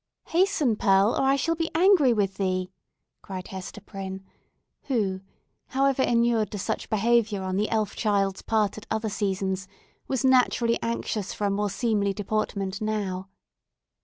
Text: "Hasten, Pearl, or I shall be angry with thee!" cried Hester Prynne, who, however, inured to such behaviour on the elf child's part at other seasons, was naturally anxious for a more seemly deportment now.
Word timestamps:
"Hasten, 0.29 0.77
Pearl, 0.77 1.11
or 1.15 1.21
I 1.21 1.35
shall 1.35 1.53
be 1.53 1.69
angry 1.75 2.11
with 2.11 2.37
thee!" 2.37 2.71
cried 3.21 3.49
Hester 3.49 3.81
Prynne, 3.81 4.25
who, 4.85 5.21
however, 5.67 6.01
inured 6.01 6.49
to 6.53 6.57
such 6.57 6.89
behaviour 6.89 7.43
on 7.43 7.55
the 7.55 7.69
elf 7.69 7.95
child's 7.95 8.41
part 8.41 8.79
at 8.79 8.87
other 8.89 9.09
seasons, 9.09 9.67
was 10.07 10.25
naturally 10.25 10.79
anxious 10.81 11.33
for 11.33 11.45
a 11.45 11.51
more 11.51 11.69
seemly 11.69 12.13
deportment 12.13 12.81
now. 12.81 13.29